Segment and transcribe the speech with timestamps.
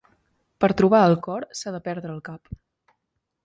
[0.65, 2.59] Per trobar el cor s'ha de perdre el cap.